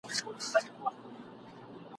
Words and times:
ښکاري 0.15 0.41
زرکه.. 0.51 0.89